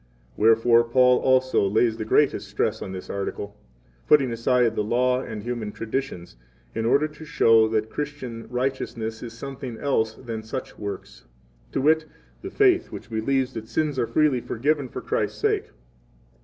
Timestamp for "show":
7.23-7.67